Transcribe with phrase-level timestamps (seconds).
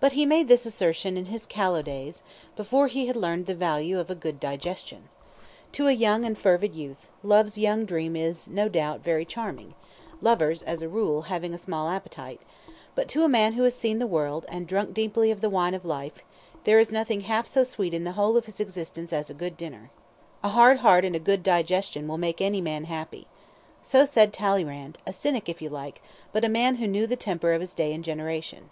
[0.00, 2.24] But he made this assertion in his callow days,
[2.56, 5.04] before he had learned the value of a good digestion.
[5.70, 9.74] To a young and fervid youth, love's young dream is, no doubt, very charming,
[10.20, 12.40] lovers, as a rule, having a small appetite;
[12.96, 15.74] but to a man who has seen the world, and drunk deeply of the wine
[15.74, 16.24] of life,
[16.64, 19.56] there is nothing half so sweet in the whole of his existence as a good
[19.56, 19.92] dinner.
[20.42, 23.28] "A hard heart and a good digestion will make any man happy."
[23.80, 26.02] So said Talleyrand, a cynic if you like,
[26.32, 28.70] but a man who knew the temper of his day and generation.